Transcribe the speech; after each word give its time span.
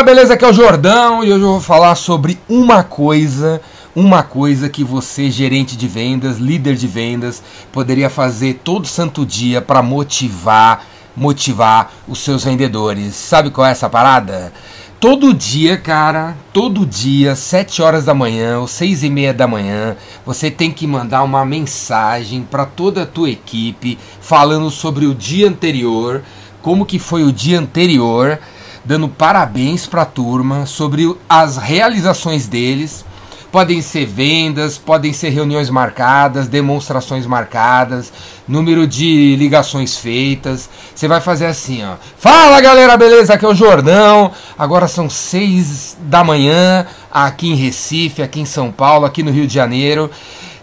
galera, 0.00 0.04
beleza? 0.04 0.34
Aqui 0.34 0.44
é 0.44 0.48
o 0.48 0.52
Jordão 0.52 1.24
e 1.24 1.32
hoje 1.32 1.42
eu 1.42 1.52
vou 1.52 1.60
falar 1.60 1.94
sobre 1.94 2.38
uma 2.48 2.82
coisa, 2.82 3.60
uma 3.94 4.22
coisa 4.22 4.68
que 4.68 4.82
você, 4.82 5.30
gerente 5.30 5.76
de 5.76 5.86
vendas, 5.86 6.38
líder 6.38 6.74
de 6.74 6.86
vendas, 6.86 7.42
poderia 7.72 8.08
fazer 8.08 8.60
todo 8.64 8.86
santo 8.86 9.26
dia 9.26 9.60
para 9.60 9.82
motivar, 9.82 10.84
motivar 11.16 11.92
os 12.08 12.20
seus 12.20 12.44
vendedores. 12.44 13.14
Sabe 13.14 13.50
qual 13.50 13.66
é 13.66 13.72
essa 13.72 13.90
parada? 13.90 14.52
Todo 14.98 15.34
dia, 15.34 15.76
cara, 15.76 16.36
todo 16.52 16.86
dia, 16.86 17.34
7 17.34 17.82
horas 17.82 18.04
da 18.04 18.14
manhã 18.14 18.58
ou 18.58 18.66
6 18.66 19.04
e 19.04 19.10
meia 19.10 19.34
da 19.34 19.46
manhã, 19.46 19.96
você 20.24 20.50
tem 20.50 20.70
que 20.70 20.86
mandar 20.86 21.22
uma 21.22 21.44
mensagem 21.44 22.42
para 22.42 22.64
toda 22.64 23.02
a 23.02 23.06
tua 23.06 23.30
equipe 23.30 23.98
falando 24.20 24.70
sobre 24.70 25.06
o 25.06 25.14
dia 25.14 25.48
anterior, 25.48 26.22
como 26.62 26.86
que 26.86 26.98
foi 26.98 27.22
o 27.22 27.32
dia 27.32 27.58
anterior, 27.58 28.38
dando 28.84 29.08
parabéns 29.08 29.86
para 29.86 30.02
a 30.02 30.06
turma 30.06 30.66
sobre 30.66 31.16
as 31.28 31.56
realizações 31.56 32.46
deles. 32.46 33.04
Podem 33.52 33.82
ser 33.82 34.06
vendas, 34.06 34.78
podem 34.78 35.12
ser 35.12 35.30
reuniões 35.30 35.68
marcadas, 35.70 36.46
demonstrações 36.46 37.26
marcadas, 37.26 38.12
número 38.46 38.86
de 38.86 39.34
ligações 39.36 39.96
feitas. 39.96 40.70
Você 40.94 41.08
vai 41.08 41.20
fazer 41.20 41.46
assim, 41.46 41.84
ó. 41.84 41.96
Fala 42.16 42.60
galera, 42.60 42.96
beleza? 42.96 43.34
Aqui 43.34 43.44
é 43.44 43.48
o 43.48 43.54
Jordão. 43.54 44.30
Agora 44.56 44.86
são 44.86 45.10
seis 45.10 45.96
da 46.02 46.22
manhã 46.22 46.86
aqui 47.10 47.48
em 47.48 47.56
Recife, 47.56 48.22
aqui 48.22 48.40
em 48.40 48.46
São 48.46 48.70
Paulo, 48.70 49.04
aqui 49.04 49.20
no 49.20 49.32
Rio 49.32 49.48
de 49.48 49.54
Janeiro. 49.54 50.08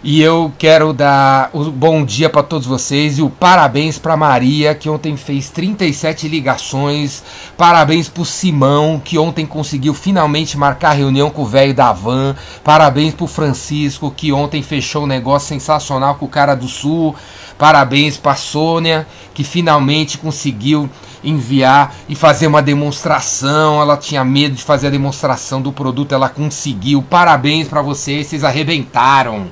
E 0.00 0.22
eu 0.22 0.52
quero 0.56 0.92
dar 0.92 1.50
o 1.52 1.64
bom 1.72 2.04
dia 2.04 2.30
para 2.30 2.44
todos 2.44 2.68
vocês 2.68 3.18
e 3.18 3.22
o 3.22 3.28
parabéns 3.28 3.98
para 3.98 4.16
Maria, 4.16 4.72
que 4.72 4.88
ontem 4.88 5.16
fez 5.16 5.50
37 5.50 6.28
ligações. 6.28 7.20
Parabéns 7.56 8.08
para 8.08 8.22
o 8.22 8.24
Simão, 8.24 9.02
que 9.04 9.18
ontem 9.18 9.44
conseguiu 9.44 9.92
finalmente 9.92 10.56
marcar 10.56 10.92
reunião 10.92 11.30
com 11.30 11.42
o 11.42 11.46
velho 11.46 11.74
da 11.74 11.92
van. 11.92 12.36
Parabéns 12.62 13.12
para 13.12 13.24
o 13.24 13.28
Francisco, 13.28 14.14
que 14.16 14.32
ontem 14.32 14.62
fechou 14.62 15.02
um 15.02 15.06
negócio 15.06 15.48
sensacional 15.48 16.14
com 16.14 16.26
o 16.26 16.28
cara 16.28 16.54
do 16.54 16.68
Sul. 16.68 17.16
Parabéns 17.58 18.16
para 18.16 18.36
Sônia, 18.36 19.04
que 19.34 19.42
finalmente 19.42 20.16
conseguiu 20.16 20.88
enviar 21.24 21.92
e 22.08 22.14
fazer 22.14 22.46
uma 22.46 22.62
demonstração. 22.62 23.80
Ela 23.80 23.96
tinha 23.96 24.24
medo 24.24 24.54
de 24.54 24.62
fazer 24.62 24.86
a 24.86 24.90
demonstração 24.90 25.60
do 25.60 25.72
produto, 25.72 26.12
ela 26.14 26.28
conseguiu. 26.28 27.02
Parabéns 27.02 27.66
para 27.66 27.82
vocês, 27.82 28.28
vocês 28.28 28.44
arrebentaram. 28.44 29.48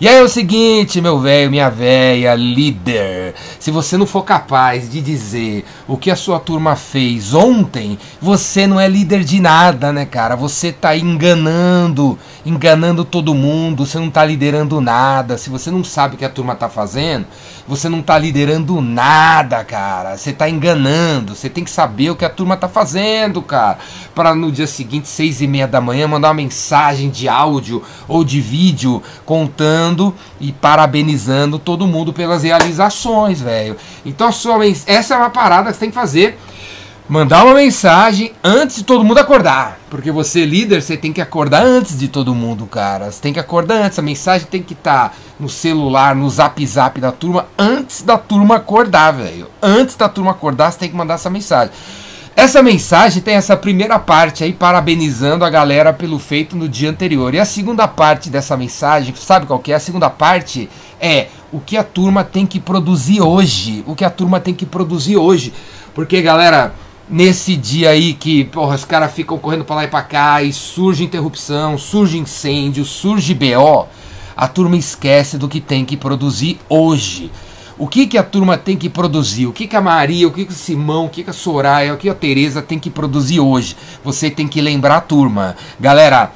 E 0.00 0.08
aí 0.08 0.16
é 0.16 0.22
o 0.22 0.28
seguinte, 0.30 0.98
meu 0.98 1.20
velho, 1.20 1.50
minha 1.50 1.68
velha, 1.68 2.34
líder. 2.34 3.34
Se 3.58 3.70
você 3.70 3.98
não 3.98 4.06
for 4.06 4.22
capaz 4.22 4.90
de 4.90 4.98
dizer 5.02 5.62
o 5.86 5.94
que 5.94 6.10
a 6.10 6.16
sua 6.16 6.40
turma 6.40 6.74
fez 6.74 7.34
ontem, 7.34 7.98
você 8.18 8.66
não 8.66 8.80
é 8.80 8.88
líder 8.88 9.22
de 9.22 9.38
nada, 9.38 9.92
né, 9.92 10.06
cara? 10.06 10.36
Você 10.36 10.72
tá 10.72 10.96
enganando, 10.96 12.18
enganando 12.46 13.04
todo 13.04 13.34
mundo, 13.34 13.84
você 13.84 13.98
não 13.98 14.08
tá 14.08 14.24
liderando 14.24 14.80
nada. 14.80 15.36
Se 15.36 15.50
você 15.50 15.70
não 15.70 15.84
sabe 15.84 16.14
o 16.14 16.18
que 16.18 16.24
a 16.24 16.30
turma 16.30 16.54
tá 16.54 16.70
fazendo, 16.70 17.26
você 17.68 17.86
não 17.86 18.00
tá 18.00 18.18
liderando 18.18 18.80
nada, 18.80 19.62
cara. 19.64 20.16
Você 20.16 20.32
tá 20.32 20.48
enganando. 20.48 21.36
Você 21.36 21.50
tem 21.50 21.62
que 21.62 21.70
saber 21.70 22.08
o 22.08 22.16
que 22.16 22.24
a 22.24 22.30
turma 22.30 22.56
tá 22.56 22.70
fazendo, 22.70 23.42
cara. 23.42 23.76
Para 24.14 24.34
no 24.34 24.50
dia 24.50 24.66
seguinte, 24.66 25.08
seis 25.08 25.42
e 25.42 25.46
meia 25.46 25.68
da 25.68 25.78
manhã, 25.78 26.08
mandar 26.08 26.28
uma 26.28 26.34
mensagem 26.34 27.10
de 27.10 27.28
áudio 27.28 27.82
ou 28.08 28.24
de 28.24 28.40
vídeo 28.40 29.02
contando 29.26 29.89
e 30.40 30.52
parabenizando 30.52 31.58
todo 31.58 31.86
mundo 31.86 32.12
pelas 32.12 32.42
realizações, 32.42 33.40
velho. 33.40 33.76
Então, 34.04 34.30
essa 34.86 35.14
é 35.14 35.16
uma 35.16 35.30
parada 35.30 35.70
que 35.70 35.74
você 35.74 35.80
tem 35.80 35.90
que 35.90 35.94
fazer. 35.94 36.38
Mandar 37.08 37.44
uma 37.44 37.54
mensagem 37.54 38.32
antes 38.44 38.76
de 38.76 38.84
todo 38.84 39.02
mundo 39.02 39.18
acordar. 39.18 39.80
Porque 39.90 40.12
você, 40.12 40.46
líder, 40.46 40.80
você 40.80 40.96
tem 40.96 41.12
que 41.12 41.20
acordar 41.20 41.64
antes 41.64 41.98
de 41.98 42.06
todo 42.06 42.32
mundo, 42.36 42.66
cara. 42.66 43.10
Você 43.10 43.20
tem 43.20 43.32
que 43.32 43.40
acordar 43.40 43.82
antes. 43.82 43.98
A 43.98 44.02
mensagem 44.02 44.46
tem 44.46 44.62
que 44.62 44.74
estar 44.74 45.08
tá 45.08 45.14
no 45.38 45.48
celular, 45.48 46.14
no 46.14 46.30
zap 46.30 46.64
zap 46.64 47.00
da 47.00 47.10
turma, 47.10 47.48
antes 47.58 48.02
da 48.02 48.16
turma 48.16 48.56
acordar, 48.56 49.10
velho. 49.10 49.48
Antes 49.60 49.96
da 49.96 50.08
turma 50.08 50.30
acordar, 50.30 50.70
você 50.70 50.78
tem 50.78 50.88
que 50.88 50.94
mandar 50.94 51.14
essa 51.14 51.28
mensagem. 51.28 51.74
Essa 52.40 52.62
mensagem 52.62 53.20
tem 53.20 53.34
essa 53.34 53.54
primeira 53.54 53.98
parte 53.98 54.42
aí 54.42 54.50
parabenizando 54.50 55.44
a 55.44 55.50
galera 55.50 55.92
pelo 55.92 56.18
feito 56.18 56.56
no 56.56 56.66
dia 56.66 56.88
anterior. 56.88 57.34
E 57.34 57.38
a 57.38 57.44
segunda 57.44 57.86
parte 57.86 58.30
dessa 58.30 58.56
mensagem, 58.56 59.14
sabe 59.14 59.44
qual 59.44 59.58
que 59.58 59.72
é? 59.72 59.74
A 59.74 59.78
segunda 59.78 60.08
parte 60.08 60.66
é 60.98 61.26
o 61.52 61.60
que 61.60 61.76
a 61.76 61.84
turma 61.84 62.24
tem 62.24 62.46
que 62.46 62.58
produzir 62.58 63.20
hoje. 63.20 63.84
O 63.86 63.94
que 63.94 64.06
a 64.06 64.08
turma 64.08 64.40
tem 64.40 64.54
que 64.54 64.64
produzir 64.64 65.18
hoje. 65.18 65.52
Porque, 65.94 66.22
galera, 66.22 66.72
nesse 67.10 67.54
dia 67.56 67.90
aí 67.90 68.14
que 68.14 68.44
porra, 68.44 68.74
os 68.74 68.86
caras 68.86 69.12
ficam 69.12 69.36
correndo 69.36 69.66
para 69.66 69.76
lá 69.76 69.84
e 69.84 69.88
para 69.88 70.02
cá 70.02 70.42
e 70.42 70.50
surge 70.50 71.04
interrupção, 71.04 71.76
surge 71.76 72.16
incêndio, 72.16 72.86
surge 72.86 73.34
BO, 73.34 73.86
a 74.34 74.48
turma 74.48 74.78
esquece 74.78 75.36
do 75.36 75.46
que 75.46 75.60
tem 75.60 75.84
que 75.84 75.94
produzir 75.94 76.58
hoje. 76.70 77.30
O 77.80 77.88
que, 77.88 78.06
que 78.06 78.18
a 78.18 78.22
turma 78.22 78.58
tem 78.58 78.76
que 78.76 78.90
produzir? 78.90 79.46
O 79.46 79.54
que, 79.54 79.66
que 79.66 79.74
a 79.74 79.80
Maria, 79.80 80.28
o 80.28 80.30
que, 80.30 80.44
que 80.44 80.52
o 80.52 80.54
Simão, 80.54 81.06
o 81.06 81.08
que, 81.08 81.24
que 81.24 81.30
a 81.30 81.32
Soraya, 81.32 81.94
o 81.94 81.96
que 81.96 82.10
a 82.10 82.14
Tereza 82.14 82.60
tem 82.60 82.78
que 82.78 82.90
produzir 82.90 83.40
hoje? 83.40 83.74
Você 84.04 84.28
tem 84.30 84.46
que 84.46 84.60
lembrar 84.60 84.96
a 84.96 85.00
turma. 85.00 85.56
Galera, 85.80 86.30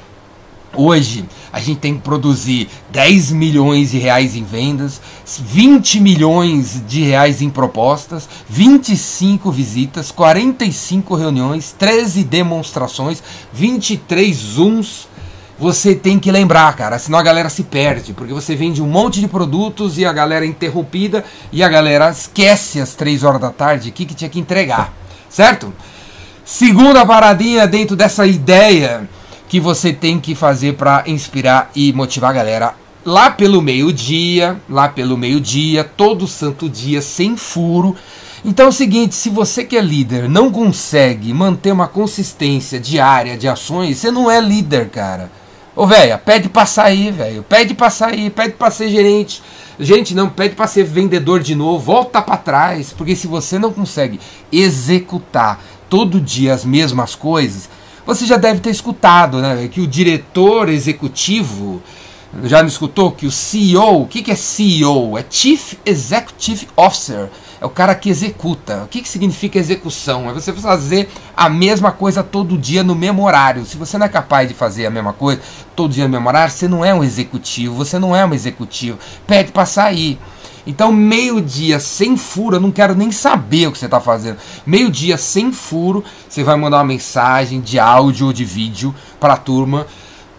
Hoje 0.77 1.23
a 1.53 1.59
gente 1.61 1.79
tem 1.79 1.95
que 1.95 2.01
produzir 2.01 2.67
10 2.91 3.31
milhões 3.31 3.91
de 3.91 3.97
reais 3.97 4.35
em 4.35 4.43
vendas, 4.43 4.99
20 5.25 6.01
milhões 6.01 6.83
de 6.85 7.01
reais 7.01 7.41
em 7.41 7.49
propostas, 7.49 8.27
25 8.49 9.49
visitas, 9.51 10.11
45 10.11 11.15
reuniões, 11.15 11.73
13 11.77 12.25
demonstrações, 12.25 13.23
23 13.53 14.35
zooms 14.35 15.07
você 15.57 15.95
tem 15.95 16.19
que 16.19 16.31
lembrar, 16.31 16.75
cara, 16.75 16.99
senão 16.99 17.17
a 17.17 17.23
galera 17.23 17.49
se 17.49 17.63
perde, 17.63 18.13
porque 18.13 18.33
você 18.33 18.55
vende 18.55 18.81
um 18.81 18.87
monte 18.87 19.21
de 19.21 19.27
produtos 19.27 19.97
e 19.97 20.05
a 20.05 20.11
galera 20.11 20.45
é 20.45 20.47
interrompida 20.47 21.23
e 21.51 21.63
a 21.63 21.69
galera 21.69 22.09
esquece 22.09 22.81
às 22.81 22.93
3 22.93 23.23
horas 23.23 23.39
da 23.39 23.51
tarde 23.51 23.89
o 23.89 23.91
que, 23.91 24.05
que 24.05 24.13
tinha 24.13 24.29
que 24.29 24.39
entregar, 24.39 24.93
certo? 25.29 25.73
Segunda 26.43 27.05
paradinha 27.05 27.65
dentro 27.65 27.95
dessa 27.95 28.27
ideia 28.27 29.09
que 29.47 29.59
você 29.59 29.93
tem 29.93 30.19
que 30.19 30.35
fazer 30.35 30.73
para 30.73 31.03
inspirar 31.07 31.71
e 31.73 31.93
motivar 31.93 32.31
a 32.31 32.33
galera 32.33 32.73
lá 33.05 33.29
pelo 33.29 33.61
meio-dia, 33.61 34.59
lá 34.69 34.89
pelo 34.89 35.17
meio-dia, 35.17 35.83
todo 35.83 36.27
santo 36.27 36.67
dia, 36.67 37.01
sem 37.01 37.37
furo. 37.37 37.95
Então 38.43 38.65
é 38.65 38.69
o 38.69 38.73
seguinte, 38.73 39.15
se 39.15 39.29
você 39.29 39.63
que 39.63 39.77
é 39.77 39.81
líder 39.81 40.27
não 40.27 40.51
consegue 40.51 41.33
manter 41.33 41.71
uma 41.71 41.87
consistência 41.87 42.79
diária 42.79 43.37
de 43.37 43.47
ações, 43.47 43.97
você 43.97 44.11
não 44.11 44.29
é 44.29 44.41
líder, 44.41 44.89
cara. 44.89 45.31
Ô, 45.75 45.85
velho, 45.85 46.17
pede 46.19 46.47
pra 46.47 46.65
sair, 46.65 47.11
velho. 47.11 47.43
Pede 47.43 47.73
pra 47.73 47.89
sair, 47.89 48.29
pede 48.29 48.53
pra 48.53 48.71
ser 48.71 48.89
gerente. 48.89 49.43
Gente, 49.77 50.15
não, 50.15 50.29
pede 50.29 50.55
pra 50.55 50.67
ser 50.67 50.83
vendedor 50.85 51.41
de 51.41 51.53
novo. 51.53 51.83
Volta 51.83 52.21
para 52.21 52.37
trás. 52.37 52.93
Porque 52.93 53.15
se 53.15 53.27
você 53.27 53.59
não 53.59 53.73
consegue 53.73 54.19
executar 54.51 55.61
todo 55.89 56.21
dia 56.21 56.53
as 56.53 56.63
mesmas 56.63 57.13
coisas, 57.13 57.69
você 58.05 58.25
já 58.25 58.37
deve 58.37 58.61
ter 58.61 58.69
escutado, 58.69 59.41
né? 59.41 59.67
Que 59.67 59.81
o 59.81 59.87
diretor 59.87 60.69
executivo. 60.69 61.81
Já 62.43 62.61
não 62.61 62.67
escutou 62.67 63.11
que 63.11 63.25
o 63.25 63.31
CEO, 63.31 64.01
o 64.01 64.07
que, 64.07 64.21
que 64.21 64.31
é 64.31 64.35
CEO? 64.35 65.17
É 65.17 65.25
Chief 65.29 65.75
Executive 65.85 66.67
Officer 66.75 67.29
é 67.65 67.67
o 67.67 67.71
cara 67.71 67.95
que 67.95 68.11
executa. 68.11 68.83
O 68.83 68.87
que, 68.87 69.01
que 69.01 69.09
significa 69.09 69.57
execução? 69.57 70.29
É 70.29 70.33
você 70.33 70.53
fazer 70.53 71.09
a 71.35 71.49
mesma 71.49 71.91
coisa 71.91 72.21
todo 72.21 72.59
dia 72.59 72.83
no 72.83 72.93
mesmo 72.93 73.25
horário. 73.25 73.65
Se 73.65 73.75
você 73.75 73.97
não 73.97 74.05
é 74.05 74.09
capaz 74.09 74.47
de 74.47 74.53
fazer 74.53 74.85
a 74.85 74.91
mesma 74.91 75.13
coisa 75.13 75.41
todo 75.75 75.91
dia 75.91 76.03
no 76.03 76.11
mesmo 76.11 76.27
horário, 76.27 76.53
você 76.53 76.67
não 76.67 76.85
é 76.85 76.93
um 76.93 77.03
executivo, 77.03 77.73
você 77.73 77.97
não 77.97 78.15
é 78.15 78.23
um 78.23 78.35
executivo. 78.35 78.99
Pede 79.25 79.51
para 79.51 79.65
sair. 79.65 80.19
Então, 80.67 80.91
meio-dia 80.91 81.79
sem 81.79 82.15
furo, 82.15 82.57
eu 82.57 82.59
não 82.59 82.71
quero 82.71 82.93
nem 82.93 83.11
saber 83.11 83.67
o 83.67 83.71
que 83.71 83.79
você 83.79 83.85
está 83.85 83.99
fazendo. 83.99 84.37
Meio-dia 84.63 85.17
sem 85.17 85.51
furo, 85.51 86.03
você 86.29 86.43
vai 86.43 86.55
mandar 86.55 86.77
uma 86.77 86.83
mensagem 86.83 87.61
de 87.61 87.79
áudio 87.79 88.27
ou 88.27 88.33
de 88.33 88.45
vídeo 88.45 88.93
para 89.19 89.33
a 89.33 89.37
turma 89.37 89.87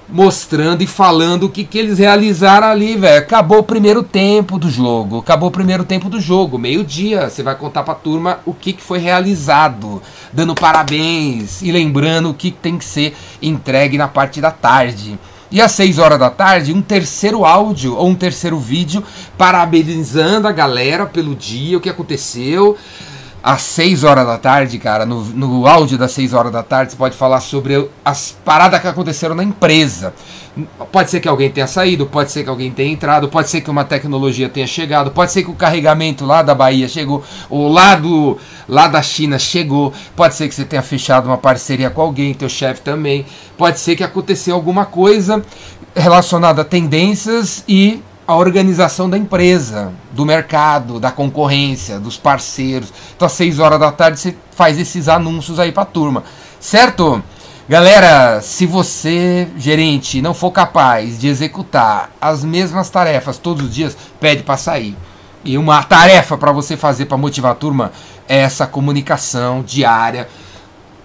mostrando 0.09 0.83
e 0.83 0.87
falando 0.87 1.45
o 1.45 1.49
que, 1.49 1.65
que 1.65 1.79
eles 1.79 1.99
realizaram 1.99 2.69
ali, 2.69 2.97
velho. 2.97 3.19
Acabou 3.19 3.59
o 3.59 3.65
primeiro 3.65 4.03
tempo 4.03 4.59
do 4.59 4.71
jogo. 4.71 5.19
Acabou 5.19 5.49
o 5.49 5.53
primeiro 5.53 5.85
tempo 5.85 6.09
do 6.09 6.21
jogo. 6.21 6.59
Meio-dia. 6.59 7.29
Você 7.29 7.43
vai 7.43 7.55
contar 7.57 7.83
pra 7.83 7.95
turma 7.95 8.41
o 8.45 8.55
que, 8.55 8.73
que 8.73 8.83
foi 8.83 8.99
realizado. 8.99 10.01
Dando 10.33 10.55
parabéns 10.55 11.63
e 11.63 11.73
lembrando 11.73 12.31
o 12.31 12.35
que 12.35 12.51
tem 12.51 12.79
que 12.79 12.85
ser 12.85 13.17
entregue 13.43 13.99
na 13.99 14.09
parte 14.09 14.41
da 14.41 14.51
tarde. 14.51 15.19
E 15.51 15.61
às 15.61 15.73
6 15.73 15.99
horas 15.99 16.19
da 16.19 16.29
tarde, 16.29 16.73
um 16.73 16.83
terceiro 16.83 17.45
áudio 17.45 17.95
ou 17.97 18.09
um 18.09 18.15
terceiro 18.15 18.59
vídeo 18.59 19.03
parabenizando 19.39 20.49
a 20.49 20.53
galera 20.53 21.07
pelo 21.07 21.37
dia, 21.37 21.79
o 21.79 21.81
que 21.81 21.89
aconteceu 21.89 22.77
às 23.47 23.63
6 23.63 24.03
horas 24.03 24.27
da 24.27 24.37
tarde, 24.37 24.77
cara, 24.77 25.07
no, 25.07 25.23
no 25.23 25.69
áudio 25.69 25.97
das 25.97 26.11
6 26.11 26.35
horas 26.35 26.51
da 26.51 26.65
tarde, 26.65 26.91
você 26.91 26.99
pode 26.99 27.17
falar 27.17 27.39
sobre 27.39 27.89
as 28.05 28.37
paradas 28.45 28.81
que 28.81 28.89
aconteceram 28.89 29.37
na 29.37 29.45
empresa. 29.45 30.13
Pode 30.91 31.11
ser 31.13 31.21
que 31.21 31.29
alguém 31.29 31.49
tenha 31.49 31.69
saído, 31.69 32.07
pode 32.07 32.33
ser 32.33 32.43
que 32.43 32.51
alguém 32.51 32.73
tenha 32.73 32.93
entrado, 32.93 33.29
pode 33.29 33.49
ser 33.49 33.61
que 33.61 33.71
uma 33.71 33.85
tecnologia 33.85 34.49
tenha 34.49 34.67
chegado, 34.67 35.13
pode 35.13 35.31
ser 35.31 35.45
que 35.45 35.51
o 35.51 35.55
carregamento 35.55 36.27
lá 36.27 36.43
da 36.43 36.57
Bahia 36.57 36.89
chegou, 36.89 37.23
ou 37.49 37.73
lá, 37.73 37.95
do, 37.95 38.37
lá 38.69 38.89
da 38.89 39.01
China 39.01 39.39
chegou, 39.39 39.93
pode 40.17 40.35
ser 40.35 40.49
que 40.49 40.55
você 40.55 40.65
tenha 40.65 40.83
fechado 40.83 41.27
uma 41.27 41.39
parceria 41.39 41.89
com 41.89 42.03
alguém, 42.03 42.35
teu 42.35 42.49
chefe 42.49 42.81
também, 42.81 43.25
pode 43.57 43.79
ser 43.79 43.95
que 43.95 44.03
aconteceu 44.03 44.57
alguma 44.57 44.85
coisa 44.85 45.41
relacionada 45.95 46.63
a 46.63 46.65
tendências 46.65 47.63
e 47.69 48.03
a 48.27 48.35
organização 48.35 49.09
da 49.09 49.17
empresa, 49.17 49.93
do 50.11 50.27
mercado, 50.27 50.99
da 50.99 51.13
concorrência, 51.13 52.01
dos 52.01 52.17
parceiros. 52.17 52.93
Então, 53.15 53.27
às 53.27 53.33
6 53.33 53.61
horas 53.61 53.79
da 53.79 53.93
tarde, 53.93 54.19
você 54.19 54.37
faz 54.51 54.79
esses 54.79 55.09
anúncios 55.09 55.61
aí 55.61 55.71
para 55.71 55.85
a 55.85 55.87
turma, 55.87 56.25
certo? 56.59 57.23
Galera, 57.69 58.41
se 58.41 58.67
você, 58.67 59.49
gerente, 59.57 60.23
não 60.23 60.35
for 60.35 60.51
capaz 60.51 61.19
de 61.19 61.29
executar 61.29 62.11
as 62.21 62.45
mesmas 62.45 62.91
tarefas 62.91 63.39
todos 63.39 63.67
os 63.67 63.75
dias, 63.75 63.97
pede 64.21 64.43
para 64.43 64.57
sair. 64.57 64.97
E 65.45 65.57
uma 65.57 65.83
tarefa 65.83 66.37
para 66.37 66.53
você 66.53 66.77
fazer 66.77 67.07
para 67.07 67.17
motivar 67.17 67.53
a 67.53 67.57
turma 67.57 67.93
é 68.29 68.39
essa 68.39 68.67
comunicação 68.67 69.63
diária 69.63 70.29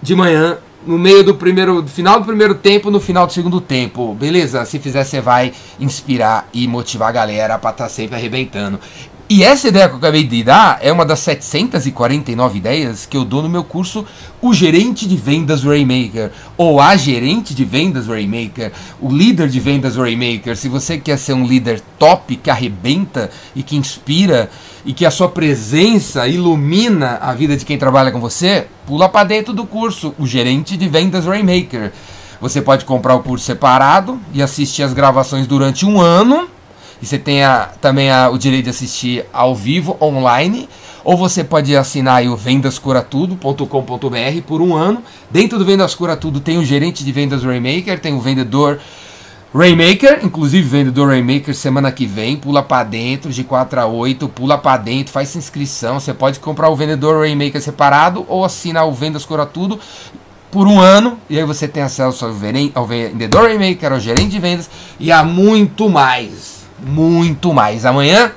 de 0.00 0.14
manhã 0.16 0.58
no 0.86 0.98
meio 0.98 1.22
do 1.22 1.34
primeiro, 1.34 1.86
final 1.86 2.20
do 2.20 2.26
primeiro 2.26 2.54
tempo, 2.54 2.90
no 2.90 3.00
final 3.00 3.26
do 3.26 3.32
segundo 3.32 3.60
tempo. 3.60 4.14
Beleza? 4.14 4.64
Se 4.64 4.78
fizer, 4.78 5.04
você 5.04 5.20
vai 5.20 5.52
inspirar 5.78 6.48
e 6.52 6.66
motivar 6.66 7.08
a 7.08 7.12
galera 7.12 7.58
para 7.58 7.70
estar 7.70 7.84
tá 7.84 7.90
sempre 7.90 8.16
arrebentando. 8.16 8.78
E 9.34 9.42
essa 9.42 9.68
ideia 9.68 9.88
que 9.88 9.94
eu 9.94 9.98
acabei 9.98 10.24
de 10.24 10.44
dar 10.44 10.78
é 10.82 10.92
uma 10.92 11.06
das 11.06 11.20
749 11.20 12.58
ideias 12.58 13.06
que 13.06 13.16
eu 13.16 13.24
dou 13.24 13.40
no 13.40 13.48
meu 13.48 13.64
curso 13.64 14.04
O 14.42 14.52
Gerente 14.52 15.08
de 15.08 15.16
Vendas 15.16 15.64
Raymaker, 15.64 16.30
ou 16.54 16.78
a 16.78 16.94
Gerente 16.96 17.54
de 17.54 17.64
Vendas 17.64 18.08
Raymaker, 18.08 18.72
o 19.00 19.10
líder 19.10 19.48
de 19.48 19.58
vendas 19.58 19.96
Raymaker. 19.96 20.54
Se 20.54 20.68
você 20.68 20.98
quer 20.98 21.16
ser 21.16 21.32
um 21.32 21.46
líder 21.46 21.80
top, 21.98 22.36
que 22.36 22.50
arrebenta 22.50 23.30
e 23.56 23.62
que 23.62 23.74
inspira 23.74 24.50
e 24.84 24.92
que 24.92 25.06
a 25.06 25.10
sua 25.10 25.30
presença 25.30 26.28
ilumina 26.28 27.16
a 27.22 27.32
vida 27.32 27.56
de 27.56 27.64
quem 27.64 27.78
trabalha 27.78 28.12
com 28.12 28.20
você, 28.20 28.66
pula 28.86 29.08
para 29.08 29.24
dentro 29.26 29.54
do 29.54 29.64
curso 29.64 30.14
O 30.18 30.26
Gerente 30.26 30.76
de 30.76 30.86
Vendas 30.90 31.24
Raymaker. 31.24 31.90
Você 32.38 32.60
pode 32.60 32.84
comprar 32.84 33.14
o 33.14 33.22
curso 33.22 33.46
separado 33.46 34.20
e 34.34 34.42
assistir 34.42 34.82
as 34.82 34.92
gravações 34.92 35.46
durante 35.46 35.86
um 35.86 35.98
ano 35.98 36.50
e 37.02 37.06
você 37.06 37.18
tem 37.18 37.42
a, 37.42 37.70
também 37.80 38.12
a, 38.12 38.30
o 38.30 38.38
direito 38.38 38.64
de 38.64 38.70
assistir 38.70 39.26
ao 39.32 39.56
vivo, 39.56 39.96
online. 40.00 40.68
Ou 41.02 41.16
você 41.16 41.42
pode 41.42 41.76
assinar 41.76 42.24
o 42.24 42.36
vendascuratudo.com.br 42.36 44.42
por 44.46 44.62
um 44.62 44.76
ano. 44.76 45.02
Dentro 45.28 45.58
do 45.58 45.64
Vendas 45.64 45.96
Cura 45.96 46.16
Tudo 46.16 46.38
tem 46.38 46.58
o 46.58 46.64
gerente 46.64 47.04
de 47.04 47.10
vendas 47.10 47.42
Raymaker, 47.42 47.98
tem 47.98 48.14
o 48.14 48.20
vendedor 48.20 48.78
Raymaker, 49.52 50.20
inclusive 50.22 50.62
vendedor 50.62 51.08
Raymaker 51.08 51.56
semana 51.56 51.90
que 51.90 52.06
vem, 52.06 52.36
pula 52.36 52.62
para 52.62 52.84
dentro 52.84 53.32
de 53.32 53.42
4 53.42 53.80
a 53.80 53.86
8, 53.86 54.28
pula 54.28 54.56
para 54.56 54.80
dentro, 54.80 55.12
faz 55.12 55.34
inscrição, 55.34 55.98
você 55.98 56.14
pode 56.14 56.38
comprar 56.38 56.70
o 56.70 56.76
vendedor 56.76 57.20
Raymaker 57.20 57.60
separado 57.60 58.24
ou 58.28 58.44
assinar 58.44 58.86
o 58.86 58.92
Vendas 58.92 59.26
Cura 59.26 59.44
Tudo 59.44 59.78
por 60.52 60.66
um 60.66 60.78
ano, 60.78 61.18
e 61.28 61.38
aí 61.38 61.44
você 61.44 61.66
tem 61.66 61.82
acesso 61.82 62.24
ao 62.74 62.86
vendedor 62.86 63.42
Raymaker, 63.42 63.92
ao 63.92 64.00
gerente 64.00 64.30
de 64.30 64.38
vendas 64.38 64.70
e 65.00 65.10
a 65.10 65.24
muito 65.24 65.90
mais 65.90 66.61
muito 66.84 67.52
mais. 67.52 67.86
Amanhã, 67.86 68.32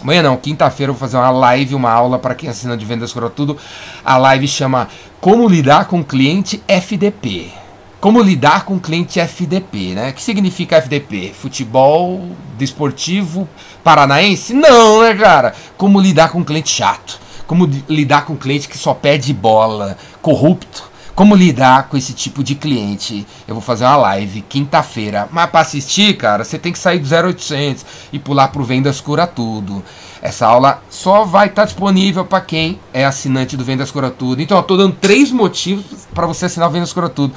amanhã 0.00 0.22
não, 0.22 0.36
quinta-feira 0.36 0.90
eu 0.90 0.94
vou 0.94 1.00
fazer 1.00 1.16
uma 1.16 1.30
live, 1.30 1.74
uma 1.74 1.90
aula 1.90 2.18
para 2.18 2.34
quem 2.34 2.48
assina 2.48 2.76
de 2.76 2.84
vendas 2.84 3.12
cura 3.12 3.30
tudo. 3.30 3.56
A 4.04 4.16
live 4.16 4.48
chama 4.48 4.88
Como 5.20 5.48
lidar 5.48 5.86
com 5.86 6.02
cliente 6.02 6.62
FDP. 6.66 7.52
Como 8.00 8.20
lidar 8.20 8.64
com 8.64 8.80
cliente 8.80 9.20
FDP, 9.20 9.94
né? 9.94 10.10
O 10.10 10.12
que 10.12 10.22
significa 10.22 10.78
FDP? 10.78 11.32
Futebol 11.32 12.30
desportivo 12.58 13.48
paranaense? 13.84 14.52
Não, 14.52 15.02
né, 15.02 15.14
cara? 15.14 15.54
Como 15.76 16.00
lidar 16.00 16.30
com 16.30 16.44
cliente 16.44 16.70
chato? 16.70 17.20
Como 17.46 17.70
lidar 17.88 18.24
com 18.24 18.34
cliente 18.34 18.68
que 18.68 18.76
só 18.76 18.92
pede 18.92 19.32
bola, 19.32 19.96
corrupto? 20.20 20.91
Como 21.22 21.36
lidar 21.36 21.84
com 21.84 21.96
esse 21.96 22.12
tipo 22.12 22.42
de 22.42 22.56
cliente? 22.56 23.24
Eu 23.46 23.54
vou 23.54 23.62
fazer 23.62 23.84
uma 23.84 23.94
live 23.94 24.42
quinta-feira. 24.42 25.28
Mas 25.30 25.48
para 25.48 25.60
assistir, 25.60 26.16
cara, 26.16 26.42
você 26.42 26.58
tem 26.58 26.72
que 26.72 26.78
sair 26.80 26.98
do 26.98 27.08
0800 27.08 27.86
e 28.12 28.18
pular 28.18 28.48
pro 28.48 28.64
Vendas 28.64 29.00
Cura 29.00 29.24
Tudo. 29.24 29.84
Essa 30.20 30.48
aula 30.48 30.82
só 30.90 31.24
vai 31.24 31.46
estar 31.46 31.62
tá 31.62 31.66
disponível 31.66 32.24
para 32.24 32.40
quem 32.40 32.80
é 32.92 33.04
assinante 33.04 33.56
do 33.56 33.64
Vendas 33.64 33.92
Cura 33.92 34.10
Tudo. 34.10 34.42
Então, 34.42 34.56
eu 34.56 34.64
tô 34.64 34.76
dando 34.76 34.96
três 34.96 35.30
motivos 35.30 35.84
para 36.12 36.26
você 36.26 36.46
assinar 36.46 36.68
o 36.68 36.72
Vendas 36.72 36.92
Cura 36.92 37.08
Tudo. 37.08 37.32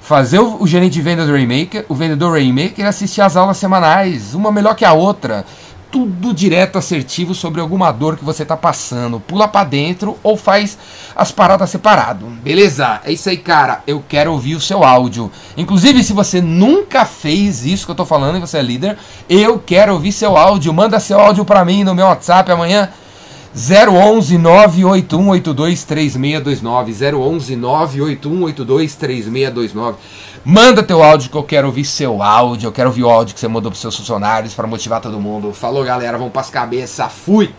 Fazer 0.00 0.40
o, 0.40 0.60
o 0.60 0.66
gerente 0.66 0.94
de 0.94 1.02
vendas 1.02 1.28
Rainmaker, 1.28 1.86
o 1.88 1.94
vendedor 1.94 2.32
Rainmaker 2.32 2.86
assistir 2.86 3.20
as 3.20 3.36
aulas 3.36 3.56
semanais, 3.56 4.34
uma 4.34 4.50
melhor 4.50 4.74
que 4.74 4.84
a 4.84 4.92
outra 4.92 5.44
tudo 5.90 6.34
direto 6.34 6.78
assertivo 6.78 7.34
sobre 7.34 7.60
alguma 7.60 7.90
dor 7.90 8.16
que 8.16 8.24
você 8.24 8.44
tá 8.44 8.56
passando. 8.56 9.20
Pula 9.20 9.48
para 9.48 9.66
dentro 9.66 10.18
ou 10.22 10.36
faz 10.36 10.78
as 11.16 11.32
paradas 11.32 11.70
separado. 11.70 12.26
Beleza? 12.26 13.00
É 13.04 13.12
isso 13.12 13.28
aí, 13.28 13.36
cara. 13.36 13.82
Eu 13.86 14.04
quero 14.06 14.32
ouvir 14.32 14.54
o 14.54 14.60
seu 14.60 14.84
áudio. 14.84 15.30
Inclusive, 15.56 16.04
se 16.04 16.12
você 16.12 16.40
nunca 16.40 17.04
fez 17.04 17.64
isso 17.64 17.86
que 17.86 17.92
eu 17.92 17.96
tô 17.96 18.04
falando 18.04 18.36
e 18.36 18.40
você 18.40 18.58
é 18.58 18.62
líder, 18.62 18.98
eu 19.28 19.58
quero 19.58 19.94
ouvir 19.94 20.12
seu 20.12 20.36
áudio. 20.36 20.72
Manda 20.72 21.00
seu 21.00 21.18
áudio 21.18 21.44
para 21.44 21.64
mim 21.64 21.84
no 21.84 21.94
meu 21.94 22.06
WhatsApp 22.06 22.50
amanhã. 22.50 22.90
011 23.54 24.38
98182 24.38 25.84
3629 25.84 26.92
011 27.16 27.56
98182 27.56 28.94
3629 28.94 29.98
Manda 30.44 30.82
teu 30.82 31.02
áudio 31.02 31.30
que 31.30 31.36
eu 31.36 31.42
quero 31.42 31.66
ouvir 31.66 31.84
seu 31.84 32.22
áudio. 32.22 32.68
Eu 32.68 32.72
quero 32.72 32.88
ouvir 32.88 33.02
o 33.02 33.10
áudio 33.10 33.34
que 33.34 33.40
você 33.40 33.48
mandou 33.48 33.70
pros 33.70 33.80
seus 33.80 33.96
funcionários 33.96 34.54
para 34.54 34.66
motivar 34.66 35.00
todo 35.00 35.20
mundo. 35.20 35.52
Falou, 35.52 35.84
galera. 35.84 36.16
Vamos 36.16 36.32
pras 36.32 36.48
cabeças. 36.48 37.12
Fui! 37.12 37.52